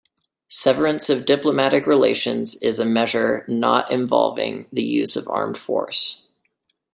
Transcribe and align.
Severance 0.47 1.11
of 1.11 1.27
diplomatic 1.27 1.85
relations 1.85 2.55
is 2.55 2.79
a 2.79 2.85
measure 2.85 3.45
not 3.47 3.91
involving 3.91 4.65
the 4.73 4.81
use 4.81 5.15
of 5.15 5.27
armed 5.27 5.59
force. 5.59 6.23